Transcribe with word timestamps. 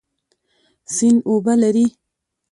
سیند 0.95 1.19
اوبه 1.29 1.53
لري. 1.61 1.85